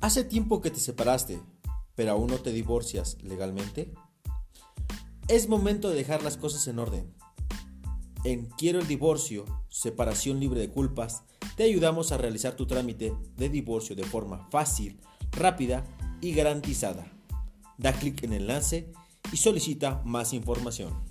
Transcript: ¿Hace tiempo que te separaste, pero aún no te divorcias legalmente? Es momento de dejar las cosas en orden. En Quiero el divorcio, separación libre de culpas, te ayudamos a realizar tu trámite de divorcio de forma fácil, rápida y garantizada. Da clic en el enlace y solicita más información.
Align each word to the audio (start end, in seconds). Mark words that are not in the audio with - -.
¿Hace 0.00 0.24
tiempo 0.24 0.62
que 0.62 0.70
te 0.70 0.80
separaste, 0.80 1.42
pero 1.94 2.12
aún 2.12 2.28
no 2.28 2.38
te 2.38 2.52
divorcias 2.52 3.18
legalmente? 3.22 3.92
Es 5.28 5.46
momento 5.46 5.90
de 5.90 5.96
dejar 5.96 6.22
las 6.22 6.38
cosas 6.38 6.66
en 6.68 6.78
orden. 6.78 7.12
En 8.24 8.46
Quiero 8.46 8.80
el 8.80 8.86
divorcio, 8.86 9.44
separación 9.68 10.40
libre 10.40 10.58
de 10.58 10.70
culpas, 10.70 11.24
te 11.54 11.64
ayudamos 11.64 12.12
a 12.12 12.16
realizar 12.16 12.56
tu 12.56 12.66
trámite 12.66 13.12
de 13.36 13.50
divorcio 13.50 13.94
de 13.94 14.04
forma 14.04 14.48
fácil, 14.50 14.98
rápida 15.32 15.84
y 16.22 16.32
garantizada. 16.32 17.12
Da 17.76 17.92
clic 17.92 18.22
en 18.22 18.32
el 18.32 18.42
enlace 18.42 18.90
y 19.32 19.36
solicita 19.36 20.00
más 20.06 20.32
información. 20.32 21.09